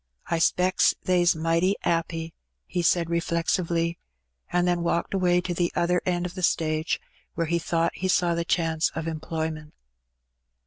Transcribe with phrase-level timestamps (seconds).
[0.35, 2.33] "I specks they's mighty 'appy,''
[2.65, 3.99] he said reflectively,
[4.51, 6.99] and then walked away to the other end of the stage,
[7.35, 9.75] where he thought he saw the chance of employment.